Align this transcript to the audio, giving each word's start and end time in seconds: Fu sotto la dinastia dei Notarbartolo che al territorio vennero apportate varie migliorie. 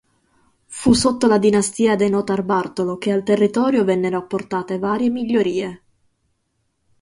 Fu 0.65 0.93
sotto 0.93 1.27
la 1.27 1.37
dinastia 1.37 1.95
dei 1.95 2.09
Notarbartolo 2.09 2.97
che 2.97 3.11
al 3.11 3.21
territorio 3.21 3.83
vennero 3.83 4.17
apportate 4.17 4.79
varie 4.79 5.11
migliorie. 5.11 5.83